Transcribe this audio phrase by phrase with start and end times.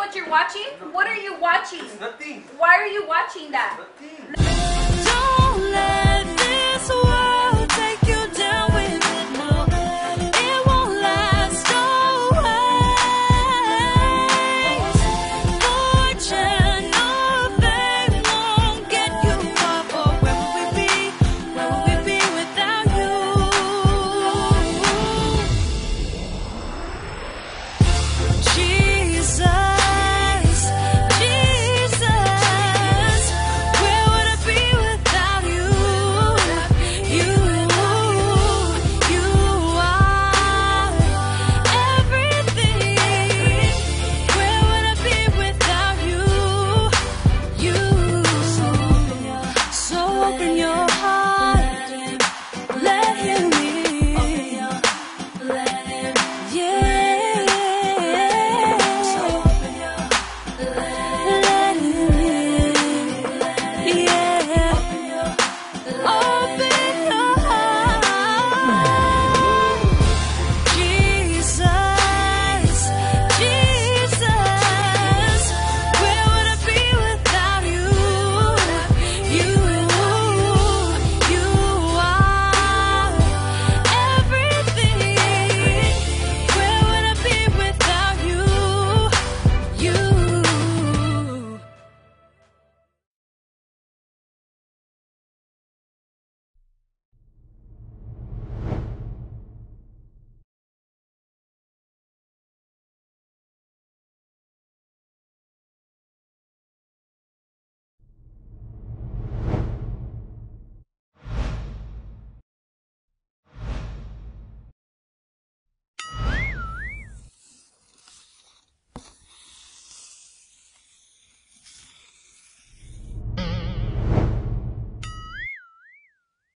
[0.00, 0.64] what you're watching?
[0.92, 1.84] What are you watching?
[2.00, 2.42] Nothing.
[2.56, 3.76] Why are you watching that?
[3.78, 4.40] Nothing.